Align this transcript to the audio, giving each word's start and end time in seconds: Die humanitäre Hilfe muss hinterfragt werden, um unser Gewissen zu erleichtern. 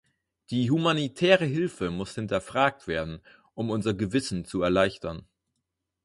Die 0.49 0.71
humanitäre 0.71 1.45
Hilfe 1.45 1.91
muss 1.91 2.15
hinterfragt 2.15 2.87
werden, 2.87 3.21
um 3.53 3.69
unser 3.69 3.93
Gewissen 3.93 4.45
zu 4.45 4.63
erleichtern. 4.63 5.27